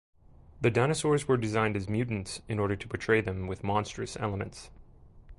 The 0.61 0.71
dinosaurs 0.71 1.27
were 1.27 1.37
designed 1.37 1.75
as 1.77 1.87
mutants 1.87 2.41
in 2.49 2.57
order 2.57 2.75
to 2.75 2.87
portray 2.87 3.21
them 3.21 3.45
with 3.45 3.63
monstrous 3.63 4.17
elements. 4.17 4.71